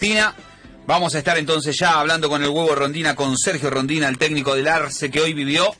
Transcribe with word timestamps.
Tina, 0.00 0.34
vamos 0.86 1.14
a 1.14 1.18
estar 1.18 1.36
entonces 1.36 1.76
ya 1.78 2.00
hablando 2.00 2.30
con 2.30 2.42
el 2.42 2.48
huevo 2.48 2.74
Rondina, 2.74 3.14
con 3.14 3.36
Sergio 3.36 3.68
Rondina, 3.68 4.08
el 4.08 4.16
técnico 4.16 4.54
del 4.54 4.66
Arce, 4.66 5.10
que 5.10 5.20
hoy 5.20 5.34
vivió 5.34 5.74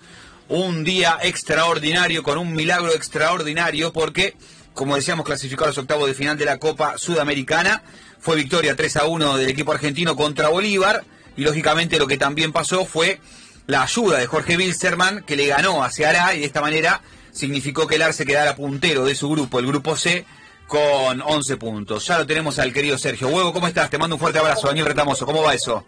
un 0.50 0.84
día 0.84 1.18
extraordinario, 1.22 2.22
con 2.22 2.36
un 2.36 2.52
milagro 2.52 2.92
extraordinario, 2.92 3.94
porque, 3.94 4.36
como 4.74 4.94
decíamos, 4.94 5.24
clasificó 5.24 5.64
a 5.64 5.68
los 5.68 5.78
octavos 5.78 6.06
de 6.06 6.12
final 6.12 6.36
de 6.36 6.44
la 6.44 6.58
Copa 6.58 6.98
Sudamericana. 6.98 7.82
Fue 8.18 8.36
victoria 8.36 8.76
3 8.76 8.98
a 8.98 9.06
1 9.06 9.38
del 9.38 9.48
equipo 9.48 9.72
argentino 9.72 10.14
contra 10.14 10.48
Bolívar, 10.48 11.02
y 11.34 11.40
lógicamente 11.40 11.98
lo 11.98 12.06
que 12.06 12.18
también 12.18 12.52
pasó 12.52 12.84
fue 12.84 13.20
la 13.66 13.84
ayuda 13.84 14.18
de 14.18 14.26
Jorge 14.26 14.58
Wilstermann, 14.58 15.22
que 15.22 15.36
le 15.36 15.46
ganó 15.46 15.82
a 15.82 15.90
Ceará, 15.90 16.34
y 16.34 16.40
de 16.40 16.44
esta 16.44 16.60
manera 16.60 17.00
significó 17.32 17.86
que 17.86 17.94
el 17.94 18.02
Arce 18.02 18.26
quedara 18.26 18.54
puntero 18.54 19.06
de 19.06 19.14
su 19.14 19.30
grupo, 19.30 19.60
el 19.60 19.66
grupo 19.66 19.96
C, 19.96 20.26
con 20.70 21.20
11 21.20 21.56
puntos. 21.56 22.06
Ya 22.06 22.18
lo 22.18 22.26
tenemos 22.26 22.58
al 22.60 22.72
querido 22.72 22.96
Sergio. 22.96 23.26
Huevo, 23.28 23.52
¿cómo 23.52 23.66
estás? 23.66 23.90
Te 23.90 23.98
mando 23.98 24.14
un 24.14 24.20
fuerte 24.20 24.38
abrazo, 24.38 24.68
Daniel 24.68 24.86
Retamoso. 24.86 25.26
¿Cómo 25.26 25.42
va 25.42 25.52
eso? 25.52 25.84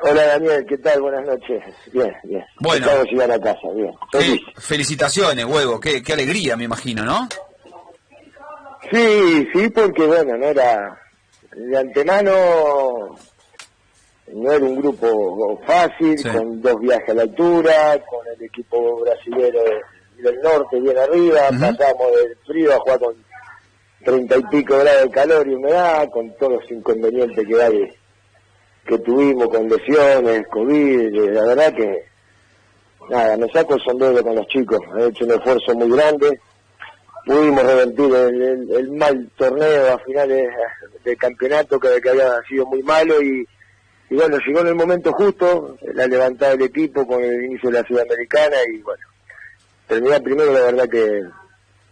Hola 0.00 0.26
Daniel, 0.26 0.66
¿qué 0.68 0.78
tal? 0.78 1.00
Buenas 1.00 1.24
noches. 1.24 1.62
Bien, 1.92 2.12
bien. 2.24 2.44
Bueno. 2.60 2.86
Acabo 2.86 3.02
de 3.04 3.10
llegar 3.10 3.30
a 3.30 3.38
casa, 3.40 3.68
bien. 3.74 3.92
Feliz. 4.10 4.40
felicitaciones, 4.56 5.44
Huevo. 5.44 5.78
Qué, 5.78 6.02
qué 6.02 6.12
alegría, 6.12 6.56
me 6.56 6.64
imagino, 6.64 7.04
¿no? 7.04 7.28
Sí, 8.90 9.48
sí, 9.52 9.68
porque 9.70 10.06
bueno, 10.06 10.36
no 10.36 10.46
era... 10.46 10.98
De 11.54 11.76
antemano 11.78 13.16
no 14.32 14.52
era 14.52 14.64
un 14.64 14.76
grupo 14.76 15.60
fácil, 15.66 16.18
Sí. 16.18 16.28
con 16.28 16.60
dos 16.60 16.78
viajes 16.80 17.08
a 17.10 17.14
la 17.14 17.22
altura, 17.22 17.98
con 18.10 18.26
el 18.36 18.44
equipo 18.44 19.00
brasilero 19.00 19.60
del 20.18 20.40
norte 20.42 20.80
bien 20.80 20.98
arriba, 20.98 21.42
pasamos 21.52 22.06
del 22.12 22.36
frío 22.46 22.74
a 22.74 22.78
jugar 22.80 22.98
con 22.98 23.14
treinta 24.04 24.36
y 24.36 24.42
pico 24.44 24.78
grados 24.78 25.02
de 25.04 25.10
calor 25.10 25.48
y 25.48 25.54
humedad, 25.54 26.08
con 26.10 26.34
todos 26.36 26.60
los 26.62 26.70
inconvenientes 26.70 27.46
que 27.46 27.62
hay, 27.62 27.92
que 28.86 28.98
tuvimos 28.98 29.48
con 29.48 29.68
lesiones, 29.68 30.46
COVID, 30.48 31.32
la 31.32 31.44
verdad 31.44 31.74
que 31.74 32.04
nada, 33.10 33.36
me 33.36 33.48
saco 33.50 33.74
el 33.74 33.82
sombrero 33.82 34.22
con 34.22 34.36
los 34.36 34.46
chicos, 34.48 34.78
han 34.92 35.02
hecho 35.02 35.24
un 35.24 35.32
esfuerzo 35.32 35.74
muy 35.74 35.90
grande, 35.90 36.40
pudimos 37.26 37.62
revertir 37.62 38.14
el, 38.14 38.90
mal 38.92 39.30
torneo 39.36 39.94
a 39.94 39.98
finales 39.98 40.48
del 41.04 41.16
campeonato 41.16 41.78
que, 41.78 42.00
que 42.00 42.10
había 42.10 42.40
sido 42.48 42.66
muy 42.66 42.82
malo 42.82 43.20
y, 43.22 43.46
y 44.10 44.14
bueno, 44.14 44.38
llegó 44.46 44.60
en 44.60 44.68
el 44.68 44.74
momento 44.74 45.12
justo, 45.12 45.76
la 45.92 46.06
levantada 46.06 46.52
del 46.52 46.62
equipo 46.62 47.06
con 47.06 47.22
el 47.22 47.44
inicio 47.44 47.70
de 47.70 47.80
la 47.80 47.86
Sudamericana 47.86 48.56
y 48.72 48.78
bueno, 48.78 49.02
terminar 49.86 50.22
primero 50.22 50.52
la 50.52 50.60
verdad 50.60 50.88
que 50.88 51.22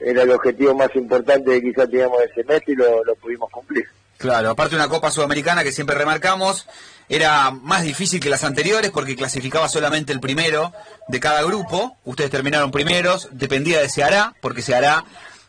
era 0.00 0.22
el 0.22 0.30
objetivo 0.30 0.74
más 0.74 0.94
importante 0.94 1.50
que 1.52 1.62
quizás 1.62 1.88
teníamos 1.90 2.20
ese 2.22 2.34
semestre 2.42 2.72
y 2.74 2.76
lo, 2.76 3.04
lo 3.04 3.14
pudimos 3.16 3.50
cumplir. 3.50 3.84
Claro, 4.18 4.50
aparte 4.50 4.74
una 4.74 4.88
Copa 4.88 5.10
Sudamericana 5.10 5.62
que 5.62 5.72
siempre 5.72 5.94
remarcamos, 5.96 6.66
era 7.08 7.50
más 7.50 7.82
difícil 7.82 8.18
que 8.20 8.30
las 8.30 8.44
anteriores 8.44 8.90
porque 8.90 9.14
clasificaba 9.14 9.68
solamente 9.68 10.12
el 10.12 10.20
primero 10.20 10.72
de 11.08 11.20
cada 11.20 11.42
grupo. 11.42 11.96
Ustedes 12.04 12.30
terminaron 12.30 12.70
primeros, 12.70 13.28
dependía 13.32 13.80
de 13.80 13.88
Ceará, 13.90 14.34
porque 14.40 14.62
Ceará 14.62 15.04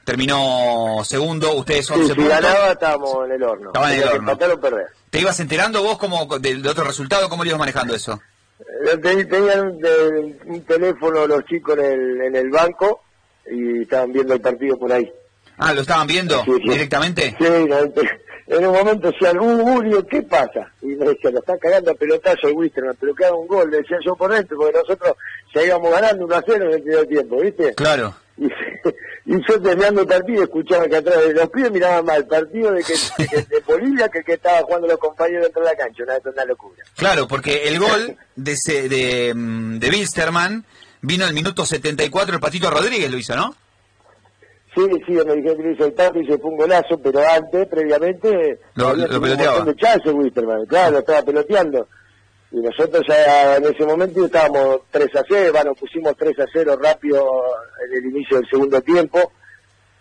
terminó 0.05 1.01
segundo, 1.03 1.53
ustedes 1.53 1.85
Sí, 1.87 1.93
11 1.93 2.07
si 2.07 2.13
puntos. 2.13 2.29
ganaba 2.33 2.71
estábamos 2.71 3.25
en 3.25 3.31
el 3.33 3.43
horno. 3.43 3.67
Estaban 3.69 3.93
en 3.93 4.01
el 4.01 4.07
horno. 4.07 4.37
perder. 4.59 4.87
¿Te 5.09 5.19
ibas 5.19 5.39
enterando 5.39 5.83
vos 5.83 5.97
como 5.97 6.25
del 6.39 6.65
otro 6.67 6.83
resultado? 6.83 7.29
¿Cómo 7.29 7.43
lo 7.43 7.49
ibas 7.49 7.59
manejando 7.59 7.95
eso? 7.95 8.19
Eh, 8.59 8.97
ten- 9.01 9.27
Tenían 9.29 9.59
un, 9.67 9.79
de- 9.79 10.37
un 10.45 10.61
teléfono 10.65 11.27
los 11.27 11.43
chicos 11.45 11.77
en 11.77 11.85
el, 11.85 12.21
en 12.21 12.35
el 12.35 12.49
banco 12.49 13.01
y 13.51 13.81
estaban 13.81 14.11
viendo 14.13 14.33
el 14.33 14.41
partido 14.41 14.77
por 14.77 14.91
ahí. 14.91 15.11
Ah, 15.57 15.73
¿lo 15.73 15.81
estaban 15.81 16.05
viendo 16.07 16.43
Sí, 16.45 16.51
sí. 16.63 16.69
directamente? 16.69 17.35
Sí, 17.39 17.45
en 18.49 18.65
un 18.65 18.73
momento 18.73 19.11
decían, 19.11 19.37
uh, 19.39 19.63
Julio, 19.73 20.05
¿qué 20.07 20.21
pasa? 20.21 20.71
Y 20.81 20.87
me 20.87 21.05
decían, 21.07 21.33
lo 21.33 21.39
está 21.39 21.57
cagando 21.57 21.91
a 21.91 21.95
pelotazo 21.95 22.47
el 22.47 22.53
Wisterman, 22.53 22.95
pero 22.99 23.13
que 23.13 23.25
haga 23.25 23.35
un 23.35 23.47
gol, 23.47 23.69
le 23.69 23.77
decían 23.77 23.99
yo 24.05 24.15
por 24.15 24.31
dentro, 24.31 24.55
porque 24.57 24.77
nosotros 24.77 25.13
ya 25.53 25.63
íbamos 25.65 25.91
ganando 25.91 26.25
1 26.25 26.35
a 26.35 26.43
0 26.45 26.65
en 26.65 26.71
el 26.73 26.81
primer 26.83 27.07
tiempo, 27.07 27.41
¿viste? 27.41 27.73
Claro. 27.75 28.15
Y, 28.37 28.45
y 29.25 29.41
yo 29.49 29.61
terminando 29.61 30.01
el 30.01 30.07
partido 30.07 30.43
escuchaba 30.43 30.87
que 30.87 30.95
atrás 30.95 31.27
de 31.27 31.33
los 31.33 31.49
pibes 31.49 31.71
miraban 31.71 32.05
más 32.05 32.17
el 32.17 32.27
partido 32.27 32.71
de, 32.71 32.83
que, 32.83 32.93
de, 33.17 33.27
que- 33.27 33.41
de 33.55 33.59
Bolivia 33.67 34.07
que 34.09 34.31
estaba 34.31 34.61
jugando 34.61 34.87
los 34.87 34.97
compañeros 34.99 35.43
dentro 35.43 35.63
de 35.63 35.69
la 35.69 35.75
cancha, 35.75 36.03
una, 36.03 36.31
una 36.31 36.45
locura. 36.45 36.83
Claro, 36.95 37.27
porque 37.27 37.67
el 37.67 37.79
gol 37.79 38.15
de 38.35 38.55
de, 38.87 39.33
mm, 39.35 39.79
de 39.79 39.89
Wilstermann 39.89 40.63
vino 41.07 41.25
al 41.25 41.33
minuto 41.33 41.65
74, 41.65 42.35
el 42.35 42.41
Patito 42.41 42.69
Rodríguez 42.69 43.09
lo 43.09 43.17
hizo, 43.17 43.35
¿no? 43.35 43.55
Sí, 44.75 44.83
sí, 45.07 45.11
me 45.13 45.35
dijeron 45.35 45.57
que 45.57 45.63
lo 45.63 45.71
hizo 45.71 45.85
el 45.85 45.93
Tati 45.95 46.19
y 46.19 46.25
se 46.27 46.37
fue 46.37 46.51
un 46.51 46.57
golazo, 46.57 46.99
pero 47.01 47.19
antes, 47.27 47.67
previamente, 47.67 48.59
Lo- 48.75 48.93
lo 48.95 49.19
peloteaba. 49.21 49.63
un 49.63 49.75
chances 49.75 50.13
Wisterman, 50.13 50.65
claro, 50.67 50.99
estaba 50.99 51.23
peloteando. 51.23 51.87
Y 52.51 52.57
nosotros 52.57 53.03
ya 53.07 53.55
en 53.57 53.65
ese 53.65 53.85
momento 53.85 54.25
estábamos 54.25 54.81
3 54.91 55.07
a 55.15 55.23
0, 55.27 55.51
bueno, 55.51 55.73
pusimos 55.73 56.15
3 56.17 56.39
a 56.39 56.45
0 56.53 56.77
rápido 56.81 57.25
en 57.87 57.97
el 57.97 58.11
inicio 58.11 58.37
del 58.37 58.47
segundo 58.49 58.79
tiempo. 58.81 59.31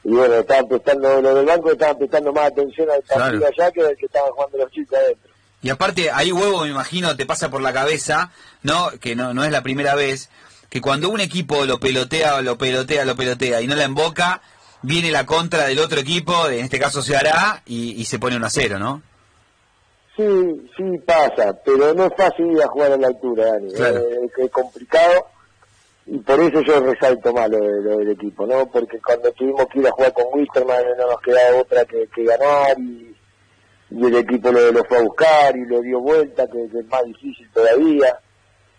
Y 0.05 0.11
bueno, 0.11 0.35
estaban 0.35 0.69
prestando, 0.69 1.21
los 1.23 1.35
del 1.35 1.47
banco 1.47 1.73
estaban 1.73 1.99
prestando 1.99 2.33
más 2.33 2.47
atención 2.47 2.89
al 2.91 3.03
partido 3.03 3.41
Claro. 3.41 3.47
allá 3.59 3.71
que 3.73 3.81
al 3.81 3.97
que 3.97 4.07
estaban 4.07 4.31
jugando 4.31 4.59
los 4.59 4.71
chicos 4.71 4.99
adentro. 4.99 5.31
Y 5.63 5.71
aparte, 5.71 6.11
ahí 6.13 6.31
huevo, 6.31 6.63
me 6.63 6.69
imagino, 6.71 7.17
te 7.17 7.27
pasa 7.27 7.51
por 7.51 7.63
la 7.63 7.73
cabeza, 7.73 8.31
¿no? 8.63 8.91
Que 9.01 9.17
no, 9.17 9.33
no 9.35 9.43
es 9.43 9.51
la 9.51 9.63
primera 9.63 9.95
vez, 9.97 10.29
que 10.69 10.81
cuando 10.81 11.09
un 11.11 11.21
equipo 11.21 11.65
lo 11.65 11.79
pelotea, 11.79 12.41
lo 12.43 12.57
pelotea, 12.59 13.05
lo 13.05 13.17
pelotea 13.17 13.61
y 13.63 13.67
no 13.67 13.75
la 13.77 13.85
emboca, 13.85 14.41
viene 14.83 15.11
la 15.11 15.25
contra 15.27 15.65
del 15.67 15.79
otro 15.79 16.01
equipo, 16.01 16.49
en 16.49 16.65
este 16.65 16.79
caso 16.79 17.03
se 17.03 17.17
hará, 17.17 17.63
y, 17.67 17.93
y 18.01 18.05
se 18.05 18.19
pone 18.19 18.37
1 18.37 18.47
a 18.47 18.51
0, 18.51 18.79
¿no? 18.79 19.03
Sí, 20.17 20.25
sí 20.77 20.83
pasa, 21.05 21.55
pero 21.65 21.93
no 21.93 22.07
es 22.07 22.13
fácil 22.17 22.51
ir 22.53 22.63
a 22.63 22.69
jugar 22.69 22.93
a 22.93 22.97
la 22.97 23.09
altura, 23.09 23.45
Dani. 23.53 23.73
Claro. 23.73 23.99
Eh, 23.99 24.31
es 24.39 24.51
complicado 24.51 25.27
y 26.07 26.19
por 26.19 26.41
eso 26.41 26.61
yo 26.63 26.81
resalto 26.81 27.33
más 27.35 27.51
lo, 27.51 27.59
de- 27.59 27.83
lo 27.83 27.99
del 27.99 28.11
equipo, 28.13 28.47
¿no? 28.47 28.67
Porque 28.71 28.99
cuando 29.05 29.31
tuvimos 29.33 29.67
que 29.67 29.81
ir 29.81 29.87
a 29.87 29.91
jugar 29.91 30.13
con 30.15 30.25
Wisterman 30.33 30.83
no 30.99 31.07
nos 31.11 31.21
quedaba 31.21 31.59
otra 31.61 31.85
que, 31.85 32.09
que 32.15 32.25
ganar 32.25 32.79
y, 32.79 33.15
y 33.91 34.07
el 34.07 34.17
equipo 34.17 34.51
lo, 34.53 34.73
lo 34.73 34.85
fue 34.85 34.99
a 34.99 35.03
buscar 35.03 35.55
y 35.57 35.67
lo 35.67 35.83
dio 35.83 36.01
vuelta, 36.01 36.47
que, 36.47 36.67
que 36.73 36.79
es 36.79 36.87
más 36.87 37.03
difícil 37.05 37.49
todavía. 37.53 38.19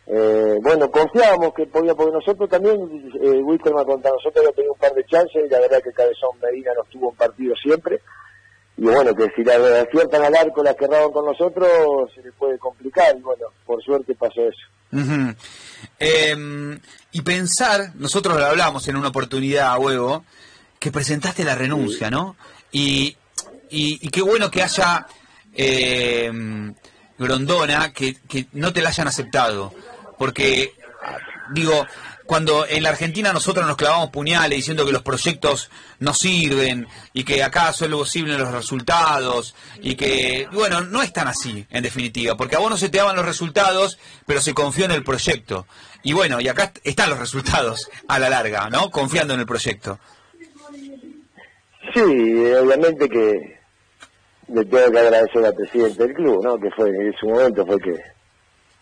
Eh, 0.09 0.57
bueno, 0.61 0.89
confiábamos 0.89 1.53
que 1.53 1.65
podía, 1.65 1.93
porque 1.93 2.13
nosotros 2.13 2.49
también, 2.49 2.75
eh, 3.21 3.41
Wisterman 3.43 3.85
contra 3.85 4.11
nosotros 4.11 4.37
había 4.37 4.55
tenido 4.55 4.73
un 4.73 4.79
par 4.79 4.93
de 4.93 5.05
chances 5.05 5.43
y 5.45 5.49
la 5.49 5.59
verdad 5.59 5.81
que 5.83 5.91
Cabezón 5.91 6.39
Medina 6.41 6.71
nos 6.77 6.87
tuvo 6.89 7.09
un 7.09 7.15
partido 7.15 7.53
siempre 7.61 8.01
y 8.77 8.83
bueno, 8.83 9.13
que 9.15 9.27
si 9.35 9.43
la 9.43 9.55
aciertan 9.81 10.23
al 10.23 10.35
arco, 10.35 10.61
la 10.63 10.75
que 10.75 10.85
erraban 10.85 11.11
con 11.11 11.25
nosotros, 11.25 11.67
se 12.13 12.21
les 12.21 12.33
puede 12.35 12.59
complicar, 12.59 13.17
y 13.17 13.21
bueno, 13.21 13.47
por 13.65 13.81
suerte 13.83 14.13
pasó 14.13 14.41
eso. 14.41 15.47
Eh, 15.99 16.79
y 17.11 17.21
pensar, 17.21 17.95
nosotros 17.95 18.37
lo 18.37 18.45
hablamos 18.45 18.87
en 18.87 18.95
una 18.95 19.07
oportunidad, 19.07 19.79
huevo, 19.79 20.23
que 20.79 20.91
presentaste 20.91 21.43
la 21.43 21.55
renuncia, 21.55 22.11
¿no? 22.11 22.35
Y, 22.71 23.17
y, 23.71 24.05
y 24.05 24.09
qué 24.09 24.21
bueno 24.21 24.51
que 24.51 24.61
haya 24.61 25.07
eh, 25.55 26.31
Grondona, 27.17 27.91
que, 27.91 28.15
que 28.27 28.45
no 28.53 28.71
te 28.73 28.81
la 28.83 28.89
hayan 28.89 29.07
aceptado. 29.07 29.73
Porque, 30.17 30.73
digo, 31.53 31.85
cuando 32.27 32.67
en 32.67 32.83
la 32.83 32.89
Argentina 32.89 33.31
nosotros 33.31 33.65
nos 33.65 33.77
clavamos 33.77 34.09
puñales 34.09 34.57
diciendo 34.57 34.85
que 34.85 34.91
los 34.91 35.01
proyectos 35.01 35.71
no 35.99 36.13
sirven 36.13 36.87
y 37.13 37.23
que 37.23 37.41
acá 37.41 37.71
solo 37.71 37.99
posible 37.99 38.37
los 38.37 38.51
resultados 38.51 39.55
y 39.81 39.95
que, 39.95 40.47
bueno, 40.51 40.81
no 40.81 41.01
es 41.01 41.13
tan 41.13 41.27
así, 41.29 41.65
en 41.69 41.83
definitiva, 41.83 42.35
porque 42.35 42.57
a 42.57 42.59
vos 42.59 42.69
no 42.69 42.77
se 42.77 42.89
te 42.89 42.97
daban 42.97 43.15
los 43.15 43.25
resultados, 43.25 43.97
pero 44.25 44.41
se 44.41 44.53
confió 44.53 44.85
en 44.85 44.91
el 44.91 45.03
proyecto. 45.03 45.65
Y 46.03 46.13
bueno, 46.13 46.41
y 46.41 46.49
acá 46.49 46.73
están 46.83 47.09
los 47.09 47.19
resultados 47.19 47.89
a 48.07 48.19
la 48.19 48.29
larga, 48.29 48.69
¿no? 48.69 48.91
Confiando 48.91 49.33
en 49.33 49.39
el 49.39 49.45
proyecto. 49.45 49.97
Sí, 51.93 52.01
obviamente 52.01 53.07
que 53.07 53.57
le 54.49 54.65
tengo 54.65 54.91
que 54.91 54.99
agradecer 54.99 55.45
al 55.45 55.53
presidente 55.53 56.03
del 56.03 56.13
club, 56.13 56.43
¿no? 56.43 56.59
Que 56.59 56.69
fue 56.71 56.89
en 56.89 57.13
su 57.19 57.27
momento 57.27 57.65
fue 57.65 57.79
que 57.79 58.16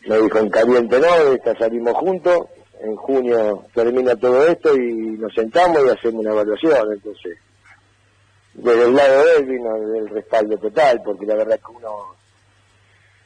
me 0.06 0.18
dijo 0.20 0.40
en 0.40 0.50
caliente, 0.50 1.00
no, 1.00 1.34
esta 1.34 1.58
salimos 1.58 1.94
juntos, 1.96 2.48
en 2.82 2.96
junio 2.96 3.64
termina 3.74 4.16
todo 4.16 4.46
esto 4.48 4.76
y 4.76 5.18
nos 5.18 5.34
sentamos 5.34 5.84
y 5.86 5.90
hacemos 5.90 6.22
una 6.22 6.32
evaluación, 6.32 6.94
entonces 6.94 7.38
desde 8.56 8.86
el 8.86 8.96
lado 8.96 9.26
de 9.26 9.36
él 9.38 9.46
vino 9.46 9.76
el 9.76 10.10
respaldo 10.10 10.58
total, 10.58 11.02
porque 11.04 11.26
la 11.26 11.36
verdad 11.36 11.60
que 11.60 11.72
uno 11.76 12.16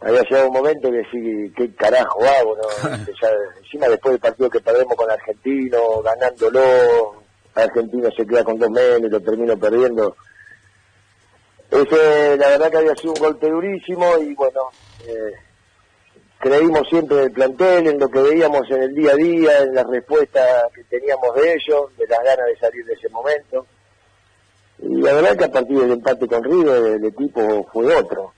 había 0.01 0.21
llegado 0.23 0.47
un 0.47 0.53
momento 0.53 0.91
que 0.91 1.03
sí, 1.11 1.53
qué 1.55 1.73
carajo 1.75 2.19
hago, 2.23 2.55
¿no? 2.55 2.89
Ya, 3.21 3.29
encima 3.61 3.87
después 3.87 4.13
del 4.13 4.21
partido 4.21 4.49
que 4.49 4.59
perdemos 4.59 4.95
con 4.95 5.09
Argentino, 5.11 6.01
ganándolo, 6.01 7.21
Argentino 7.53 8.09
se 8.11 8.25
queda 8.25 8.43
con 8.43 8.57
dos 8.57 8.69
meses, 8.71 9.11
lo 9.11 9.21
termino 9.21 9.57
perdiendo. 9.57 10.15
Ese, 11.69 12.37
la 12.37 12.47
verdad 12.49 12.71
que 12.71 12.77
había 12.77 12.95
sido 12.95 13.13
un 13.13 13.19
golpe 13.19 13.49
durísimo 13.49 14.17
y 14.17 14.33
bueno, 14.33 14.61
eh, 15.05 15.33
creímos 16.39 16.87
siempre 16.89 17.17
en 17.17 17.23
el 17.25 17.31
plantel, 17.31 17.87
en 17.87 17.99
lo 17.99 18.09
que 18.09 18.21
veíamos 18.21 18.61
en 18.71 18.83
el 18.83 18.95
día 18.95 19.11
a 19.11 19.15
día, 19.15 19.59
en 19.59 19.75
la 19.75 19.83
respuesta 19.83 20.39
que 20.73 20.83
teníamos 20.85 21.35
de 21.35 21.53
ellos, 21.53 21.97
de 21.97 22.07
las 22.07 22.23
ganas 22.23 22.47
de 22.47 22.57
salir 22.57 22.85
de 22.85 22.93
ese 22.93 23.09
momento. 23.09 23.65
Y 24.81 25.01
la 25.01 25.13
verdad 25.13 25.37
que 25.37 25.43
a 25.45 25.51
partir 25.51 25.77
del 25.77 25.91
empate 25.91 26.27
con 26.27 26.43
River 26.43 26.93
el 26.93 27.05
equipo 27.05 27.67
fue 27.73 27.93
otro. 27.93 28.33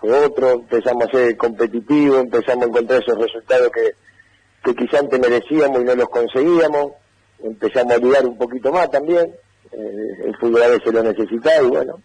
Fue 0.00 0.12
otro, 0.12 0.50
empezamos 0.50 1.04
a 1.04 1.10
ser 1.10 1.36
competitivos, 1.36 2.20
empezamos 2.20 2.64
a 2.64 2.68
encontrar 2.68 3.02
esos 3.02 3.16
resultados 3.16 3.70
que, 3.70 3.92
que 4.64 4.74
quizá 4.74 4.98
antes 4.98 5.18
merecíamos 5.20 5.80
y 5.80 5.84
no 5.84 5.94
los 5.94 6.08
conseguíamos, 6.08 6.92
empezamos 7.42 7.94
a 7.94 7.98
ligar 7.98 8.26
un 8.26 8.36
poquito 8.36 8.72
más 8.72 8.90
también, 8.90 9.32
eh, 9.72 10.08
el 10.24 10.36
fútbol 10.36 10.64
a 10.64 10.68
veces 10.68 10.92
lo 10.92 11.02
necesitaba 11.02 11.62
y 11.62 11.68
bueno, 11.68 12.00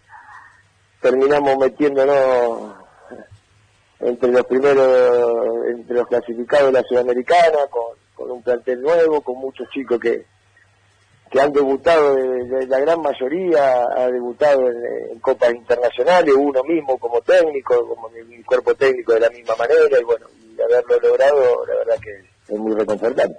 terminamos 1.00 1.58
metiéndonos 1.58 2.81
entre 4.02 4.30
los 4.30 4.44
primeros, 4.46 5.66
entre 5.68 5.96
los 5.96 6.06
clasificados 6.08 6.66
de 6.66 6.72
la 6.72 6.82
Sudamericana, 6.82 7.58
con, 7.70 7.96
con 8.14 8.30
un 8.30 8.42
plantel 8.42 8.80
nuevo, 8.80 9.20
con 9.20 9.38
muchos 9.38 9.68
chicos 9.70 9.98
que, 10.00 10.24
que 11.30 11.40
han 11.40 11.52
debutado, 11.52 12.14
de, 12.14 12.66
la 12.66 12.78
gran 12.80 13.00
mayoría 13.00 13.86
ha 13.96 14.10
debutado 14.10 14.68
en, 14.68 15.18
copas 15.20 15.54
internacionales, 15.54 16.34
uno 16.36 16.62
mismo 16.64 16.98
como 16.98 17.20
técnico, 17.22 17.88
como 17.88 18.08
mi, 18.10 18.42
cuerpo 18.42 18.74
técnico 18.74 19.14
de 19.14 19.20
la 19.20 19.30
misma 19.30 19.54
manera, 19.56 19.98
y 20.00 20.04
bueno, 20.04 20.26
y 20.40 20.60
haberlo 20.60 21.00
logrado, 21.00 21.66
la 21.66 21.74
verdad 21.76 21.98
que 22.02 22.52
es 22.52 22.58
muy 22.58 22.74
reconfortante. 22.74 23.38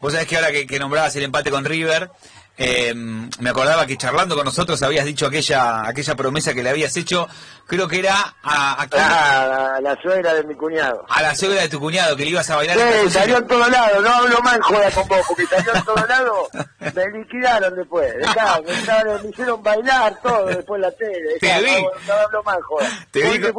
Vos 0.00 0.12
sabés 0.12 0.28
que 0.28 0.36
ahora 0.36 0.52
que, 0.52 0.66
que 0.66 0.78
nombrabas 0.78 1.16
el 1.16 1.24
empate 1.24 1.50
con 1.50 1.64
River, 1.64 2.10
eh, 2.56 2.94
me 2.94 3.50
acordaba 3.50 3.84
que 3.84 3.96
charlando 3.96 4.36
con 4.36 4.44
nosotros 4.44 4.80
habías 4.82 5.04
dicho 5.04 5.26
aquella 5.26 5.88
aquella 5.88 6.14
promesa 6.14 6.54
que 6.54 6.62
le 6.62 6.70
habías 6.70 6.96
hecho, 6.96 7.26
creo 7.66 7.88
que 7.88 7.98
era 7.98 8.36
a, 8.42 8.82
a, 8.82 9.80
la, 9.80 9.96
suegra 10.00 10.34
de 10.34 10.44
mi 10.44 10.54
cuñado. 10.54 11.04
A 11.08 11.22
la 11.22 11.34
suegra 11.34 11.62
de 11.62 11.68
tu 11.68 11.80
cuñado, 11.80 12.16
que 12.16 12.24
le 12.24 12.30
ibas 12.30 12.48
a 12.50 12.56
bailar. 12.56 12.78
Sí, 12.78 13.10
salió 13.10 13.38
en 13.38 13.46
todos 13.48 13.68
lados, 13.68 14.02
no 14.02 14.08
hablo 14.08 14.40
mal 14.42 14.62
joda 14.62 14.90
con 14.92 15.08
vos, 15.08 15.20
porque 15.26 15.46
salió 15.46 15.74
en 15.74 15.84
todos 15.84 16.08
lados, 16.08 16.48
me 16.94 17.18
liquidaron 17.18 17.74
después, 17.74 18.14
dejaron, 18.18 18.64
me, 18.64 19.22
me, 19.22 19.28
hicieron 19.30 19.62
bailar 19.62 20.20
todo 20.22 20.46
después 20.46 20.80
la 20.80 20.90
tele. 20.92 21.38
Te 21.40 21.60
vi. 21.60 21.82
No, 22.06 22.12
hablo 22.14 22.42
mal 22.44 22.62
joda. 22.62 22.88
Te 23.10 23.38
vi. 23.38 23.52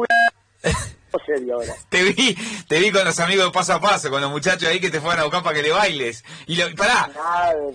Te 1.88 2.02
vi, 2.02 2.36
te 2.68 2.78
vi 2.78 2.90
con 2.90 3.04
los 3.04 3.18
amigos 3.20 3.50
paso 3.52 3.74
a 3.74 3.80
paso, 3.80 4.10
con 4.10 4.20
los 4.20 4.30
muchachos 4.30 4.68
ahí 4.68 4.80
que 4.80 4.90
te 4.90 5.00
fueron 5.00 5.20
a 5.20 5.24
buscar 5.24 5.42
para 5.42 5.56
que 5.56 5.62
le 5.62 5.72
bailes. 5.72 6.24
Y 6.46 6.56
lo, 6.56 6.74
pará. 6.74 7.10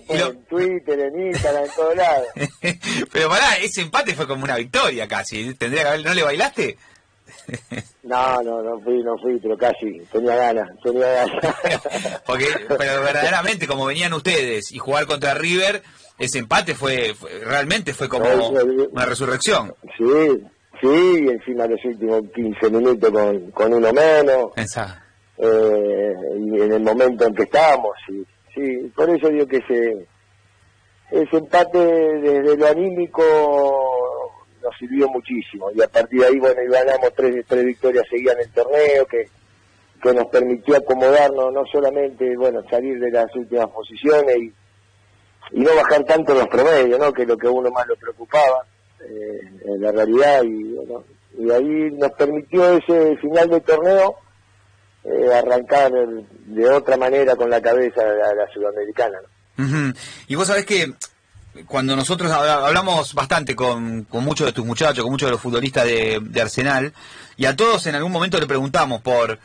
En 0.10 0.44
Twitter, 0.46 1.00
en 1.00 1.28
Instagram, 1.28 1.66
en 1.66 1.72
todos 1.76 1.96
lados. 1.96 2.28
Pero 3.12 3.30
pará, 3.30 3.58
ese 3.58 3.82
empate 3.82 4.16
fue 4.16 4.28
como 4.28 4.44
una 4.44 4.58
victoria 4.58 5.08
casi. 5.08 5.54
¿Tendría 5.56 5.84
que 5.84 5.90
haber, 5.90 6.06
¿No 6.06 6.14
le 6.14 6.24
bailaste? 6.24 6.78
No, 8.04 8.42
no, 8.42 8.62
no 8.64 8.80
fui, 8.82 9.04
no 9.04 9.18
fui, 9.20 9.40
pero 9.40 9.56
casi, 9.56 10.00
tenía 10.12 10.36
ganas, 10.36 10.70
tenía 10.84 11.08
ganas. 11.08 11.56
Porque, 12.26 12.48
pero 12.68 13.02
verdaderamente, 13.02 13.68
como 13.68 13.86
venían 13.86 14.14
ustedes 14.14 14.72
y 14.72 14.80
jugar 14.80 15.06
contra 15.06 15.36
River, 15.36 15.84
ese 16.18 16.40
empate 16.40 16.74
fue, 16.74 17.16
realmente 17.44 17.94
fue 17.94 18.10
como 18.10 18.26
una 18.92 19.06
resurrección. 19.06 19.76
Sí, 19.98 20.44
Sí, 20.81 20.88
y 21.25 21.30
encima 21.30 21.68
los 21.68 21.83
últimos 21.86 22.24
15 22.33 22.69
minutos 22.72 23.12
con, 23.12 23.51
con 23.51 23.74
uno 23.74 23.94
menos. 23.94 24.51
Eh, 25.38 26.13
y 26.39 26.60
en 26.60 26.72
el 26.72 26.81
momento 26.81 27.25
en 27.28 27.36
que 27.36 27.44
estábamos, 27.44 27.92
sí. 28.07 28.25
Sí, 28.54 28.92
por 28.95 29.10
eso 29.10 29.30
digo 29.30 29.48
que 29.48 29.57
ese, 29.57 30.07
ese 31.12 31.38
empate 31.38 31.78
desde 31.78 32.57
lo 32.57 32.68
anímico 32.68 33.24
nos 34.62 34.75
sirvió 34.78 35.07
muchísimo. 35.07 35.69
Y 35.72 35.81
a 35.83 35.88
partir 35.88 36.19
de 36.19 36.25
ahí, 36.28 36.39
bueno, 36.39 36.60
ganamos 36.68 37.13
tres, 37.16 37.45
tres 37.48 37.63
victorias 37.63 38.06
seguidas 38.10 38.36
en 38.38 38.42
el 38.42 38.51
torneo, 38.51 39.06
que, 39.06 39.30
que 40.01 40.13
nos 40.13 40.25
permitió 40.28 40.78
acomodarnos, 40.78 41.54
no 41.54 41.63
solamente, 41.68 42.36
bueno, 42.36 42.63
salir 42.69 43.00
de 43.00 43.12
las 43.12 43.33
últimas 43.36 43.68
posiciones 43.68 44.36
y, 44.36 44.54
y 45.51 45.60
no 45.60 45.75
bajar 45.75 46.04
tanto 46.06 46.33
los 46.33 46.48
promedios, 46.48 47.00
¿no? 47.00 47.13
Que 47.13 47.22
es 47.22 47.28
lo 47.28 47.38
que 47.38 47.48
a 47.48 47.51
uno 47.51 47.69
más 47.69 47.88
lo 47.88 47.95
preocupaba 47.95 48.66
eh, 49.09 49.42
la 49.80 49.92
realidad 49.92 50.44
y 50.44 50.74
bueno, 50.74 51.03
y 51.38 51.51
ahí 51.51 51.92
nos 51.92 52.12
permitió 52.12 52.77
ese 52.77 53.18
final 53.18 53.50
de 53.50 53.62
torneo 53.62 54.15
eh, 55.03 55.33
arrancar 55.33 55.92
de 55.92 56.69
otra 56.69 56.98
manera 56.98 57.36
con 57.36 57.50
la 57.50 57.62
cabeza 57.62 58.01
a 58.01 58.36
la, 58.36 58.48
sudamericana. 58.53 59.19
Y 60.27 60.36
vos 60.36 60.48
sabés 60.48 60.65
que 60.65 60.92
cuando 61.68 61.95
nosotros 61.95 62.31
hablamos 62.31 63.13
bastante 63.13 63.56
con, 63.56 64.06
con 64.06 64.24
muchos 64.24 64.48
de 64.48 64.53
tus 64.53 64.65
muchachos, 64.65 65.04
con 65.04 65.12
muchos 65.12 65.27
de 65.27 65.31
los 65.31 65.42
futbolistas 65.42 65.86
de, 65.86 66.42
Arsenal, 66.42 66.94
y 67.38 67.45
a 67.45 67.56
todos 67.56 67.86
en 67.88 67.95
algún 67.95 68.12
momento 68.12 68.39
le 68.39 68.47
preguntamos 68.47 69.01
por 69.01 69.39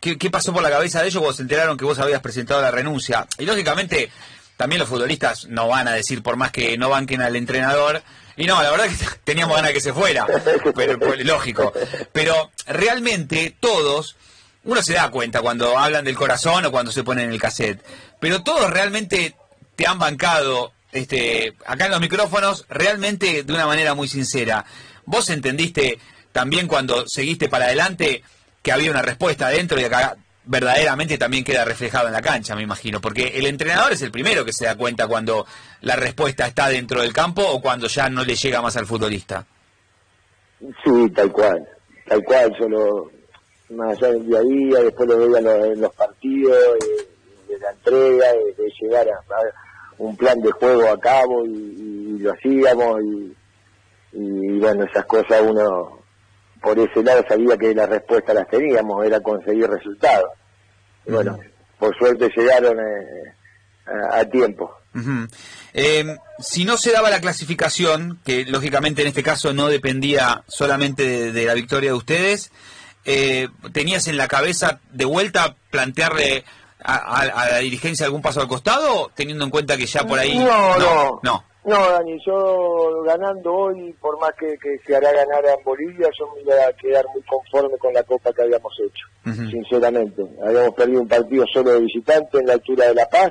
qué, 0.00 0.18
qué 0.18 0.30
pasó 0.30 0.52
por 0.52 0.62
la 0.62 0.70
cabeza 0.70 1.00
de 1.00 1.08
ellos 1.08 1.20
cuando 1.20 1.36
se 1.36 1.42
enteraron 1.42 1.76
que 1.76 1.84
vos 1.84 1.98
habías 1.98 2.20
presentado 2.20 2.60
la 2.60 2.70
renuncia. 2.70 3.26
Y 3.38 3.44
lógicamente 3.44 4.10
también 4.56 4.80
los 4.80 4.88
futbolistas 4.88 5.46
no 5.46 5.68
van 5.68 5.88
a 5.88 5.92
decir, 5.92 6.22
por 6.22 6.36
más 6.36 6.50
que 6.50 6.76
no 6.78 6.88
banquen 6.88 7.22
al 7.22 7.36
entrenador, 7.36 8.02
y 8.36 8.46
no, 8.46 8.62
la 8.62 8.70
verdad 8.70 8.86
que 8.88 8.96
teníamos 9.24 9.56
ganas 9.56 9.70
de 9.70 9.74
que 9.74 9.80
se 9.80 9.92
fuera, 9.92 10.26
pero 10.74 10.98
pues, 10.98 11.24
lógico. 11.24 11.72
Pero 12.12 12.50
realmente 12.66 13.56
todos, 13.58 14.16
uno 14.64 14.82
se 14.82 14.94
da 14.94 15.10
cuenta 15.10 15.40
cuando 15.40 15.78
hablan 15.78 16.04
del 16.04 16.16
corazón 16.16 16.64
o 16.66 16.70
cuando 16.70 16.92
se 16.92 17.04
ponen 17.04 17.30
el 17.30 17.40
cassette, 17.40 17.82
pero 18.20 18.42
todos 18.42 18.70
realmente 18.70 19.34
te 19.74 19.86
han 19.86 19.98
bancado 19.98 20.72
este, 20.92 21.54
acá 21.66 21.86
en 21.86 21.90
los 21.92 22.00
micrófonos 22.00 22.64
realmente 22.68 23.42
de 23.42 23.52
una 23.52 23.66
manera 23.66 23.94
muy 23.94 24.08
sincera. 24.08 24.64
Vos 25.04 25.28
entendiste 25.30 25.98
también 26.32 26.66
cuando 26.66 27.04
seguiste 27.06 27.48
para 27.48 27.66
adelante 27.66 28.22
que 28.62 28.72
había 28.72 28.90
una 28.90 29.02
respuesta 29.02 29.46
adentro 29.46 29.80
y 29.80 29.84
acá 29.84 30.16
verdaderamente 30.46 31.18
también 31.18 31.44
queda 31.44 31.64
reflejado 31.64 32.06
en 32.06 32.12
la 32.12 32.22
cancha, 32.22 32.54
me 32.54 32.62
imagino, 32.62 33.00
porque 33.00 33.28
el 33.34 33.46
entrenador 33.46 33.92
es 33.92 34.02
el 34.02 34.10
primero 34.10 34.44
que 34.44 34.52
se 34.52 34.66
da 34.66 34.76
cuenta 34.76 35.06
cuando 35.06 35.46
la 35.82 35.96
respuesta 35.96 36.46
está 36.46 36.68
dentro 36.68 37.02
del 37.02 37.12
campo 37.12 37.42
o 37.42 37.60
cuando 37.60 37.88
ya 37.88 38.08
no 38.08 38.24
le 38.24 38.36
llega 38.36 38.62
más 38.62 38.76
al 38.76 38.86
futbolista. 38.86 39.44
Sí, 40.84 41.10
tal 41.14 41.32
cual, 41.32 41.68
tal 42.06 42.22
cual, 42.24 42.54
solo 42.58 43.10
más 43.70 43.98
allá 43.98 44.12
del 44.12 44.26
día 44.26 44.38
a 44.38 44.42
día, 44.42 44.80
después 44.80 45.08
lo 45.08 45.18
veía 45.18 45.38
en 45.66 45.80
los, 45.80 45.94
partidos, 45.94 46.56
de, 47.48 47.58
la 47.58 47.70
entrega, 47.70 48.32
de, 48.32 48.72
llegar 48.80 49.08
a, 49.08 49.20
un 49.98 50.16
plan 50.16 50.40
de 50.40 50.52
juego 50.52 50.88
a 50.88 51.00
cabo 51.00 51.44
y, 51.44 52.18
lo 52.18 52.32
hacíamos 52.32 53.02
y, 53.02 53.36
y 54.12 54.58
bueno, 54.58 54.84
esas 54.84 55.04
cosas 55.04 55.42
uno 55.42 55.96
por 56.66 56.78
ese 56.78 57.02
lado 57.02 57.22
sabía 57.28 57.56
que 57.56 57.74
las 57.74 57.88
respuestas 57.88 58.34
las 58.34 58.48
teníamos, 58.48 59.04
era 59.04 59.20
conseguir 59.20 59.68
resultados. 59.68 60.30
Bueno, 61.06 61.38
por 61.78 61.96
suerte 61.96 62.30
llegaron 62.36 62.78
eh, 62.78 63.92
a, 64.12 64.24
tiempo. 64.24 64.74
Em, 65.72 66.16
si 66.38 66.64
no 66.64 66.76
se 66.78 66.92
daba 66.92 67.10
la 67.10 67.20
clasificación, 67.20 68.18
que 68.24 68.44
lógicamente 68.46 69.02
en 69.02 69.08
este 69.08 69.22
caso 69.22 69.52
no 69.52 69.68
dependía 69.68 70.42
solamente 70.48 71.32
de, 71.32 71.44
la 71.44 71.54
victoria 71.54 71.90
de 71.90 71.96
ustedes, 71.96 72.50
eh, 73.04 73.48
¿tenías 73.72 74.08
en 74.08 74.16
la 74.16 74.26
cabeza 74.26 74.80
de 74.90 75.04
vuelta 75.04 75.56
plantearle 75.70 76.44
a, 76.82 77.48
la 77.50 77.58
dirigencia 77.58 78.06
algún 78.06 78.22
paso 78.22 78.40
al 78.40 78.48
costado, 78.48 79.10
teniendo 79.14 79.44
en 79.44 79.50
cuenta 79.50 79.76
que 79.76 79.86
ya 79.86 80.04
por 80.04 80.18
ahí... 80.18 80.38
no. 80.38 80.78
no. 80.78 81.20
No, 81.22 81.44
Dani, 81.66 82.18
yo 82.24 83.02
ganando 83.02 83.52
hoy, 83.52 83.92
por 84.00 84.18
más 84.20 84.30
que, 84.38 84.56
se 84.86 84.96
hará 84.96 85.12
ganar 85.12 85.44
en 85.44 85.64
Bolivia, 85.64 86.08
yo 86.16 86.32
me 86.32 86.42
iba 86.42 86.54
a 86.64 86.72
quedar 86.74 87.04
muy 87.12 87.22
conforme 87.22 87.76
con 87.78 87.92
la 87.92 88.04
copa 88.04 88.32
que 88.32 88.42
habíamos 88.42 88.72
hecho, 88.78 89.06
sinceramente. 89.50 90.22
Habíamos 90.42 90.74
perdido 90.74 91.02
un 91.02 91.08
partido 91.08 91.44
solo 91.52 91.72
de 91.72 91.80
visitante 91.80 92.38
en 92.38 92.46
la 92.46 92.52
altura 92.52 92.86
de 92.86 92.94
La 92.94 93.08
Paz, 93.08 93.30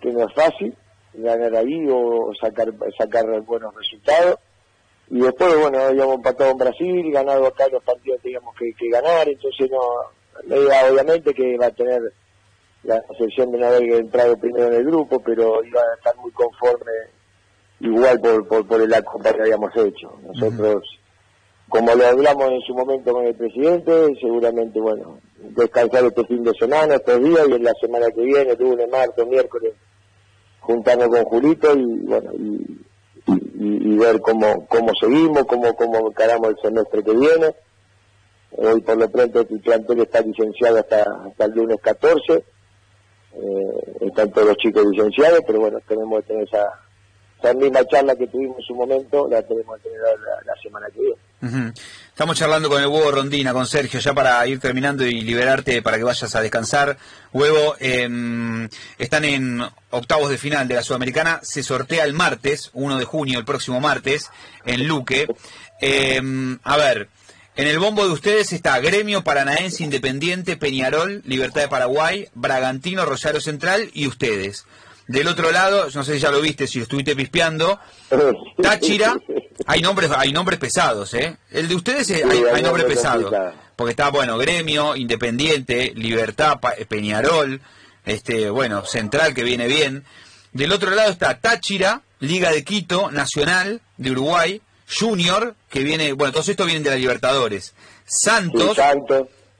que 0.00 0.10
no 0.10 0.26
es 0.26 0.34
fácil 0.34 0.76
ganar 1.14 1.54
ahí 1.54 1.86
o 1.88 2.32
sacar 2.40 2.72
sacar 2.98 3.24
buenos 3.42 3.72
resultados. 3.76 4.38
Y 5.08 5.20
después, 5.20 5.56
bueno, 5.60 5.78
habíamos 5.78 6.16
empatado 6.16 6.50
en 6.50 6.58
Brasil, 6.58 7.12
ganado 7.12 7.46
acá 7.46 7.68
los 7.70 7.82
partidos 7.84 8.16
que 8.18 8.30
teníamos 8.30 8.56
que, 8.56 8.88
ganar, 8.88 9.28
entonces 9.28 9.70
no, 9.70 9.78
obviamente 10.90 11.32
que 11.32 11.56
va 11.56 11.66
a 11.66 11.70
tener 11.70 12.12
la 12.84 12.96
excepción 12.96 13.50
de 13.50 13.58
no 13.58 13.66
haber 13.66 13.82
entrado 13.82 14.36
primero 14.36 14.66
en 14.66 14.74
el 14.74 14.84
grupo, 14.84 15.20
pero 15.20 15.64
iba 15.64 15.80
a 15.80 15.94
estar 15.96 16.16
muy 16.16 16.30
conforme 16.32 16.92
igual 17.80 18.20
por, 18.20 18.46
por, 18.46 18.66
por 18.66 18.88
la 18.88 19.02
copa 19.02 19.32
que 19.32 19.42
habíamos 19.42 19.74
hecho. 19.76 20.12
Nosotros, 20.22 20.82
como 21.68 21.94
lo 21.94 22.06
hablamos 22.06 22.50
en 22.50 22.60
su 22.60 22.74
momento 22.74 23.12
con 23.12 23.26
el 23.26 23.34
presidente, 23.34 24.14
seguramente, 24.20 24.80
bueno, 24.80 25.18
descansar 25.38 26.04
este 26.04 26.24
fin 26.26 26.44
de 26.44 26.52
semana, 26.54 26.94
estos 26.94 27.22
días, 27.22 27.46
y 27.48 27.52
en 27.52 27.64
la 27.64 27.72
semana 27.80 28.06
que 28.14 28.22
viene, 28.22 28.54
lunes, 28.56 28.88
martes, 28.90 29.26
miércoles, 29.26 29.74
juntarnos 30.60 31.08
con 31.08 31.24
Julito 31.24 31.74
y, 31.76 31.84
bueno, 32.06 32.32
y, 32.34 32.84
y, 33.26 33.96
ver 33.96 34.20
cómo, 34.20 34.66
cómo 34.66 34.90
seguimos, 35.00 35.44
cómo, 35.44 35.74
cómo 35.74 36.08
encaramos 36.08 36.50
el 36.50 36.56
semestre 36.62 37.02
que 37.02 37.12
viene. 37.12 37.54
Hoy 38.56 38.80
por 38.82 38.96
lo 38.96 39.10
pronto 39.10 39.40
el 39.40 39.60
plantel 39.60 40.00
está 40.00 40.20
licenciado 40.20 40.78
hasta, 40.78 41.02
hasta 41.26 41.44
el 41.46 41.52
lunes 41.52 41.78
14 41.82 42.44
eh, 43.36 44.10
todos 44.32 44.48
los 44.48 44.56
chicos 44.56 44.84
licenciados, 44.90 45.40
pero 45.46 45.60
bueno, 45.60 45.78
tenemos 45.86 46.20
que 46.22 46.28
tener 46.28 46.44
esa, 46.44 46.66
esa 47.40 47.54
misma 47.54 47.84
charla 47.86 48.16
que 48.16 48.26
tuvimos 48.26 48.58
en 48.58 48.64
su 48.64 48.74
momento, 48.74 49.28
la 49.28 49.42
tenemos 49.42 49.76
que 49.76 49.88
tener 49.88 50.00
la, 50.46 50.54
semana 50.62 50.86
que 50.92 51.00
viene. 51.00 51.72
Estamos 52.08 52.38
charlando 52.38 52.70
con 52.70 52.80
el 52.80 52.86
Huevo 52.86 53.10
Rondina, 53.10 53.52
con 53.52 53.66
Sergio, 53.66 54.00
ya 54.00 54.14
para 54.14 54.46
ir 54.46 54.60
terminando 54.60 55.04
y 55.04 55.20
liberarte 55.20 55.82
para 55.82 55.98
que 55.98 56.04
vayas 56.04 56.34
a 56.34 56.40
descansar. 56.40 56.96
Huevo, 57.32 57.74
em, 57.80 58.68
están 58.98 59.24
en 59.24 59.60
octavos 59.90 60.30
de 60.30 60.38
final 60.38 60.66
de 60.68 60.76
la 60.76 60.82
Sudamericana, 60.82 61.40
se 61.42 61.62
sortea 61.62 62.04
el 62.04 62.14
martes, 62.14 62.70
1 62.72 62.98
de 62.98 63.04
junio, 63.04 63.38
el 63.38 63.44
próximo 63.44 63.80
martes, 63.80 64.30
en 64.64 64.88
Luque. 64.88 65.26
Em, 65.80 66.58
a 66.62 66.76
ver, 66.78 67.08
En 67.56 67.68
el 67.68 67.78
bombo 67.78 68.04
de 68.04 68.12
ustedes 68.12 68.52
está 68.52 68.80
Gremio 68.80 69.22
Paranaense 69.22 69.84
Independiente, 69.84 70.56
Peñarol, 70.56 71.22
Libertad 71.24 71.60
de 71.60 71.68
Paraguay, 71.68 72.28
Bragantino, 72.34 73.04
Rosario 73.04 73.40
Central 73.40 73.90
y 73.94 74.08
ustedes. 74.08 74.66
Del 75.06 75.28
otro 75.28 75.52
lado, 75.52 75.86
no 75.94 76.02
sé 76.02 76.14
si 76.14 76.18
ya 76.18 76.32
lo 76.32 76.40
viste, 76.40 76.66
si 76.66 76.78
lo 76.78 76.82
estuviste 76.82 77.14
pispeando, 77.14 77.78
Táchira, 78.62 79.16
hay 79.66 79.82
nombres, 79.82 80.10
hay 80.16 80.32
nombres 80.32 80.58
pesados, 80.58 81.14
¿eh? 81.14 81.36
El 81.52 81.68
de 81.68 81.76
ustedes 81.76 82.10
hay, 82.10 82.42
hay 82.52 82.62
nombres 82.62 82.86
pesados. 82.86 83.32
Porque 83.76 83.92
está, 83.92 84.08
bueno, 84.10 84.36
Gremio, 84.36 84.96
Independiente, 84.96 85.92
Libertad, 85.94 86.58
Peñarol, 86.88 87.60
este, 88.04 88.50
bueno, 88.50 88.84
Central 88.84 89.32
que 89.32 89.44
viene 89.44 89.68
bien. 89.68 90.04
Del 90.52 90.72
otro 90.72 90.90
lado 90.90 91.10
está 91.10 91.38
Táchira, 91.38 92.02
Liga 92.18 92.50
de 92.50 92.64
Quito, 92.64 93.12
Nacional 93.12 93.80
de 93.96 94.10
Uruguay, 94.10 94.60
Junior, 94.88 95.54
que 95.70 95.80
viene, 95.80 96.12
bueno, 96.12 96.32
todos 96.32 96.48
estos 96.48 96.66
vienen 96.66 96.82
de 96.82 96.90
la 96.90 96.96
Libertadores. 96.96 97.74
Santos, 98.04 98.78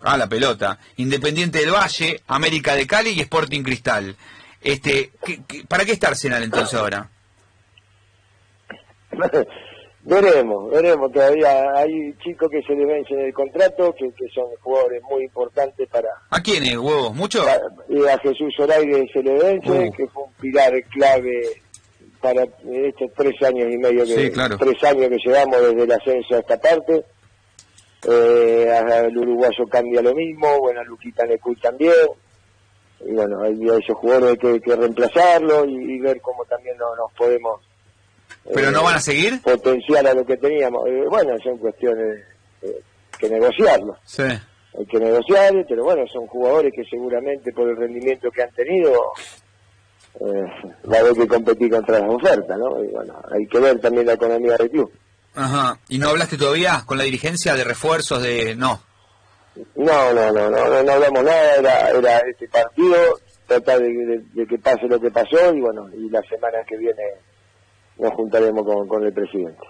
a 0.01 0.17
la 0.17 0.29
pelota. 0.29 0.79
Independiente 0.97 1.61
del 1.61 1.73
Valle, 1.73 2.21
América 2.27 2.75
de 2.75 2.87
Cali 2.87 3.11
y 3.11 3.21
Sporting 3.21 3.63
Cristal. 3.63 4.17
Este, 4.61 5.11
para 5.69 5.85
qué 5.85 5.93
está 5.93 6.09
Arsenal 6.09 6.43
entonces 6.43 6.79
ahora? 6.79 7.09
veremos, 10.03 10.71
veremos. 10.71 11.13
Todavía 11.13 11.73
hay 11.77 12.15
chicos 12.23 12.51
que 12.51 12.63
se 12.63 12.75
le 12.75 12.87
vencen 12.87 13.19
el 13.21 13.33
contrato, 13.33 13.95
que, 13.95 14.11
son 14.35 14.47
jugadores 14.61 15.03
muy 15.11 15.25
importantes 15.25 15.89
para. 15.89 16.09
¿A 16.31 16.41
quiénes, 16.43 16.77
huevos? 16.77 17.15
¿Muchos? 17.15 17.47
Y 17.89 18.07
a 18.07 18.19
Jesús 18.19 18.55
Zoraide 18.57 19.09
se 19.13 19.23
le 19.23 19.39
vence, 19.39 19.71
uh. 19.71 19.93
que 19.93 20.07
fue 20.09 20.25
un 20.25 20.33
pilar 20.35 20.73
clave 20.93 21.64
para 22.25 22.43
estos 22.43 23.11
tres 23.15 23.35
años 23.43 23.71
y 23.71 23.77
medio 23.77 24.07
que 24.07 24.31
tres 24.31 24.85
años 24.85 25.09
que 25.11 25.19
llevamos 25.23 25.61
desde 25.61 25.83
el 25.83 25.93
ascenso 25.93 26.37
a 26.37 26.39
esta 26.39 26.57
parte 26.57 27.05
eh, 28.09 28.75
el 29.07 29.19
uruguayo 29.19 29.67
cambia 29.71 30.01
lo 30.01 30.15
mismo 30.15 30.59
bueno 30.59 30.83
Luquita 30.85 31.27
Necuy 31.27 31.55
también 31.57 31.93
y 33.01 33.13
bueno 33.13 33.43
hay 33.43 33.61
esos 33.63 33.99
jugadores 33.99 34.39
que, 34.39 34.59
que 34.59 34.75
reemplazarlo 34.75 35.67
y, 35.67 36.01
ver 36.01 36.19
cómo 36.23 36.47
también 36.47 36.79
nos 36.79 37.13
podemos 37.13 37.61
pero 38.55 38.71
no 38.71 38.83
van 38.83 38.97
a 38.97 39.01
seguir 39.01 39.43
potenciar 39.43 40.07
a 40.07 40.15
lo 40.15 40.25
que 40.25 40.39
teníamos. 40.39 40.87
Eh, 40.87 41.05
bueno 41.11 41.37
son 41.43 41.59
cuestiones 41.59 42.25
eh, 42.63 42.81
que 43.19 43.29
negociarlo. 43.29 43.99
Sí. 44.05 44.23
Hay 44.23 44.87
que 44.87 44.99
negociar 44.99 45.53
pero 45.69 45.85
bueno 45.85 46.05
son 46.11 46.27
jugadores 46.27 46.73
que 46.75 46.85
seguramente 46.85 47.53
por 47.53 47.69
el 47.69 47.77
rendimiento 47.77 48.31
que 48.31 48.43
han 48.43 48.53
tenido 48.53 49.13
eh, 50.21 50.47
va 50.91 50.97
a 50.97 51.01
haber 51.01 51.15
que 51.15 51.27
competir 51.27 51.71
contra 51.71 51.99
las 51.99 52.09
ofertas, 52.09 52.59
¿no? 52.59 52.83
Y 52.83 52.89
bueno, 52.89 53.15
hay 53.31 53.47
que 53.47 53.59
ver 53.59 53.81
también 53.81 54.07
la 54.07 54.13
economía 54.15 54.57
del 54.57 54.71
club. 54.71 54.93
Ajá. 55.35 55.79
¿Y 55.89 55.99
no 55.99 56.11
hablaste 56.11 56.37
todavía 56.37 56.83
con 56.87 56.99
la 56.99 57.05
dirigencia 57.05 57.55
de 57.55 57.65
refuerzos 57.65 58.23
de... 58.23 58.55
no? 58.55 58.81
No, 59.77 60.13
no, 60.13 60.33
no, 60.33 60.51
no, 60.51 60.83
no, 60.83 60.93
hablamos 60.93 61.23
nada, 61.23 61.55
era, 61.57 61.91
era 61.91 62.19
este 62.29 62.49
partido, 62.49 62.97
tratar 63.47 63.79
de, 63.79 64.47
que 64.49 64.59
pase 64.59 64.89
lo 64.89 65.01
que 65.01 65.13
pasó 65.13 65.55
y 65.55 65.61
bueno, 65.61 65.89
y 65.97 66.11
la 66.11 66.21
semana 66.23 66.59
que 66.67 66.77
viene 66.77 67.03
nos 67.99 68.13
juntaremos 68.15 68.65
con, 68.65 68.89
con 68.89 69.05
el 69.05 69.13
presidente. 69.13 69.63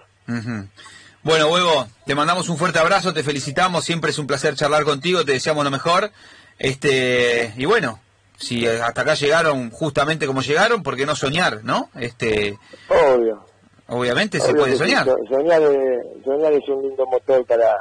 Bueno, 1.21 1.49
Huevo, 1.49 1.87
te 2.05 2.15
mandamos 2.15 2.49
un 2.49 2.57
fuerte 2.57 2.79
abrazo, 2.79 3.13
te 3.13 3.23
felicitamos, 3.23 3.85
siempre 3.85 4.09
es 4.09 4.17
un 4.17 4.25
placer 4.25 4.55
charlar 4.55 4.83
contigo, 4.85 5.23
te 5.23 5.33
deseamos 5.33 5.63
lo 5.63 5.71
mejor. 5.71 6.11
Este, 6.57 7.53
y 7.57 7.65
bueno, 7.65 7.99
si 8.37 8.67
hasta 8.67 9.01
acá 9.01 9.13
llegaron 9.13 9.69
justamente 9.71 10.27
como 10.27 10.41
llegaron, 10.41 10.83
¿por 10.83 10.95
qué 10.95 11.05
no 11.05 11.15
soñar, 11.15 11.63
no? 11.63 11.89
Este, 11.95 12.57
Obvio. 12.89 13.45
Obviamente 13.87 14.39
se 14.39 14.53
puede 14.53 14.75
soñar. 14.77 15.05
soñar, 15.29 15.61
es, 15.61 16.67
un 16.69 16.81
lindo 16.81 17.05
motor 17.05 17.45
para, 17.45 17.75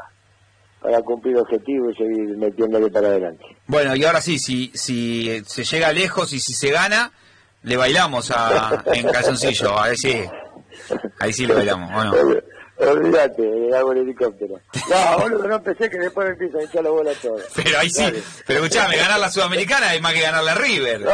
para 0.80 1.00
cumplir 1.00 1.37
objetivos 1.38 1.94
y 1.94 2.02
seguir 2.02 2.37
metiéndole 2.37 2.90
para 2.90 3.08
adelante. 3.08 3.44
Bueno, 3.66 3.96
y 3.96 4.04
ahora 4.04 4.20
sí, 4.20 4.38
si, 4.38 4.70
si 4.75 5.42
se 5.46 5.64
llega 5.64 5.92
lejos 5.92 6.32
y 6.34 6.40
si 6.40 6.52
se 6.52 6.70
gana, 6.70 7.11
le 7.62 7.76
bailamos 7.76 8.30
a, 8.30 8.84
en 8.92 9.08
calzoncillo, 9.08 9.78
a 9.78 9.88
ver 9.88 9.96
si... 9.96 10.23
Ahí 11.20 11.32
sí 11.32 11.46
le 11.46 11.54
bailamos, 11.54 11.90
bueno. 11.92 12.12
Olvídate, 12.76 13.43
hago 13.76 13.93
el 13.93 13.99
helicóptero. 13.99 14.61
No, 14.90 15.19
boludo, 15.19 15.47
no 15.47 15.54
empecé 15.57 15.88
que 15.88 15.99
después 15.99 16.26
me 16.26 16.33
empiezo 16.33 16.59
a 16.59 16.62
echar 16.62 16.83
la 16.83 16.90
bola 16.90 17.12
todo. 17.23 17.37
Pero 17.54 17.78
ahí 17.78 17.88
sí, 17.88 18.04
pero 18.47 18.64
escuchame, 18.64 18.97
ganar 18.97 19.21
la 19.21 19.31
Sudamericana 19.31 19.95
es 19.95 20.02
más 20.02 20.12
que 20.12 20.21
ganar 20.21 20.43
la 20.43 20.54
River. 20.54 21.02
No, 21.02 21.11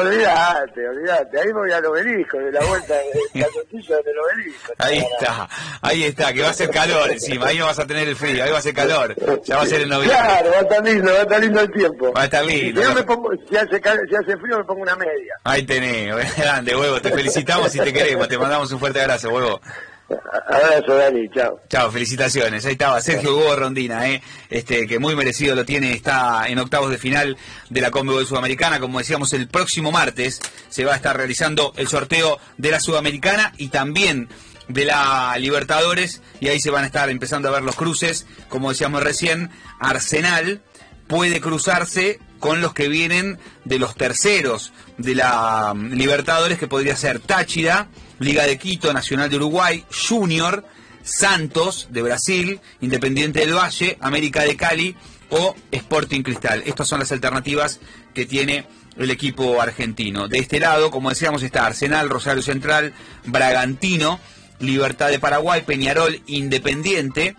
olvídate, 0.00 0.88
olvídate. 0.88 1.38
Ahí 1.38 1.46
me 1.48 1.52
voy 1.52 1.72
al 1.72 1.84
obelisco, 1.84 2.38
de 2.38 2.50
la 2.50 2.64
vuelta 2.64 2.94
de 2.94 3.40
la 3.40 3.46
tortilla 3.48 3.96
del 3.96 4.18
obelisco. 4.18 4.72
Ahí 4.78 4.98
está, 4.98 5.48
ahí 5.82 6.04
está, 6.04 6.32
que 6.32 6.42
va 6.42 6.48
a 6.48 6.54
ser 6.54 6.70
calor 6.70 7.10
encima, 7.10 7.48
ahí 7.48 7.58
no 7.58 7.66
vas 7.66 7.78
a 7.78 7.86
tener 7.86 8.08
el 8.08 8.16
frío, 8.16 8.42
ahí 8.42 8.50
va 8.50 8.58
a 8.58 8.62
ser 8.62 8.74
calor. 8.74 9.14
Ya 9.44 9.56
va 9.56 9.62
a 9.62 9.66
ser 9.66 9.82
el 9.82 9.92
obelisco. 9.92 10.18
Claro, 10.18 10.50
va 10.50 10.56
a 10.56 10.62
estar 10.62 10.84
lindo, 10.84 11.12
va 11.12 11.18
a 11.18 11.22
estar 11.22 11.40
lindo 11.40 11.60
el 11.60 11.72
tiempo. 11.72 12.12
Va 12.14 12.22
a 12.22 12.24
estar 12.24 12.44
lindo. 12.44 12.82
Si, 12.82 12.94
me 12.94 13.02
pongo, 13.02 13.30
si, 13.48 13.56
hace, 13.56 13.80
si 14.08 14.16
hace 14.16 14.36
frío 14.38 14.58
me 14.58 14.64
pongo 14.64 14.80
una 14.80 14.96
media. 14.96 15.34
Ahí 15.44 15.62
tenés, 15.66 16.36
grande, 16.38 16.74
huevo, 16.74 17.00
te 17.02 17.10
felicitamos 17.10 17.74
y 17.74 17.80
te 17.80 17.92
queremos, 17.92 18.28
te 18.28 18.38
mandamos 18.38 18.72
un 18.72 18.78
fuerte 18.78 19.02
abrazo, 19.02 19.28
huevo. 19.28 19.60
Abrazo, 20.08 20.94
Dani, 20.94 21.28
chao. 21.30 21.60
Chao, 21.68 21.90
felicitaciones. 21.90 22.64
Ahí 22.64 22.72
estaba 22.72 23.00
Sergio 23.02 23.36
Hugo 23.36 23.56
Rondina, 23.56 24.08
¿eh? 24.08 24.22
este, 24.50 24.86
que 24.86 25.00
muy 25.00 25.16
merecido 25.16 25.54
lo 25.56 25.64
tiene, 25.64 25.92
está 25.92 26.46
en 26.46 26.58
octavos 26.58 26.90
de 26.90 26.98
final 26.98 27.36
de 27.70 27.80
la 27.80 27.90
Conmebol 27.90 28.26
Sudamericana. 28.26 28.78
Como 28.78 28.98
decíamos, 28.98 29.32
el 29.32 29.48
próximo 29.48 29.90
martes 29.90 30.40
se 30.68 30.84
va 30.84 30.92
a 30.92 30.96
estar 30.96 31.16
realizando 31.16 31.72
el 31.76 31.88
sorteo 31.88 32.38
de 32.56 32.70
la 32.70 32.80
Sudamericana 32.80 33.52
y 33.56 33.68
también 33.68 34.28
de 34.68 34.84
la 34.84 35.36
Libertadores, 35.38 36.22
y 36.40 36.48
ahí 36.48 36.60
se 36.60 36.70
van 36.70 36.84
a 36.84 36.86
estar 36.86 37.08
empezando 37.10 37.48
a 37.48 37.52
ver 37.52 37.62
los 37.62 37.76
cruces. 37.76 38.26
Como 38.48 38.70
decíamos 38.70 39.02
recién, 39.02 39.50
Arsenal 39.80 40.60
puede 41.08 41.40
cruzarse 41.40 42.20
con 42.38 42.60
los 42.60 42.74
que 42.74 42.88
vienen 42.88 43.38
de 43.64 43.78
los 43.78 43.94
terceros 43.94 44.72
de 44.98 45.14
la 45.14 45.72
mm, 45.74 45.92
Libertadores, 45.94 46.58
que 46.58 46.68
podría 46.68 46.96
ser 46.96 47.20
Táchira, 47.20 47.88
Liga 48.18 48.44
de 48.46 48.58
Quito, 48.58 48.92
Nacional 48.92 49.30
de 49.30 49.36
Uruguay, 49.36 49.84
Junior, 50.08 50.64
Santos 51.02 51.88
de 51.90 52.02
Brasil, 52.02 52.60
Independiente 52.80 53.40
del 53.40 53.54
Valle, 53.54 53.96
América 54.00 54.42
de 54.42 54.56
Cali 54.56 54.96
o 55.30 55.54
Sporting 55.70 56.22
Cristal. 56.22 56.62
Estas 56.66 56.88
son 56.88 57.00
las 57.00 57.12
alternativas 57.12 57.80
que 58.14 58.26
tiene 58.26 58.66
el 58.96 59.10
equipo 59.10 59.60
argentino. 59.60 60.28
De 60.28 60.38
este 60.38 60.58
lado, 60.58 60.90
como 60.90 61.10
decíamos, 61.10 61.42
está 61.42 61.66
Arsenal, 61.66 62.08
Rosario 62.08 62.42
Central, 62.42 62.94
Bragantino, 63.24 64.18
Libertad 64.58 65.10
de 65.10 65.18
Paraguay, 65.18 65.62
Peñarol, 65.66 66.22
Independiente, 66.26 67.36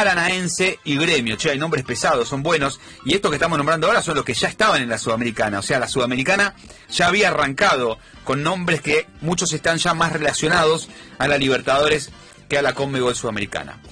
Paranaense 0.00 0.78
y 0.84 0.96
Gremio. 0.96 1.36
Che, 1.36 1.50
hay 1.50 1.58
nombres 1.58 1.84
pesados, 1.84 2.26
son 2.26 2.42
buenos. 2.42 2.80
Y 3.04 3.12
estos 3.12 3.30
que 3.30 3.34
estamos 3.34 3.58
nombrando 3.58 3.86
ahora 3.86 4.00
son 4.00 4.14
los 4.14 4.24
que 4.24 4.32
ya 4.32 4.48
estaban 4.48 4.80
en 4.80 4.88
la 4.88 4.96
Sudamericana. 4.96 5.58
O 5.58 5.62
sea, 5.62 5.78
la 5.78 5.88
Sudamericana 5.88 6.54
ya 6.88 7.08
había 7.08 7.28
arrancado 7.28 7.98
con 8.24 8.42
nombres 8.42 8.80
que 8.80 9.06
muchos 9.20 9.52
están 9.52 9.76
ya 9.76 9.92
más 9.92 10.14
relacionados 10.14 10.88
a 11.18 11.28
la 11.28 11.36
Libertadores 11.36 12.10
que 12.48 12.56
a 12.56 12.62
la 12.62 12.72
Conmebol 12.72 13.14
Sudamericana. 13.14 13.82